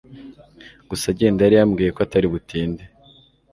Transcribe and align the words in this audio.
gusa 0.89 1.05
agenda 1.13 1.39
yari 1.41 1.55
yambwiye 1.59 1.89
ko 1.95 1.99
atari 2.05 2.27
butinde 2.33 2.83